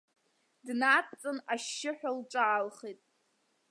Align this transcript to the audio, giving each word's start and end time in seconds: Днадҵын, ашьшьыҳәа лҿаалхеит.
Днадҵын, 0.65 1.37
ашьшьыҳәа 1.53 2.11
лҿаалхеит. 2.17 2.99